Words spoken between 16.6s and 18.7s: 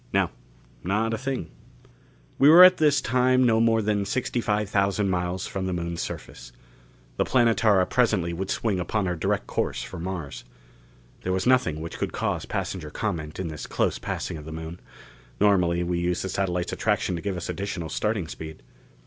attraction to give us additional starting speed.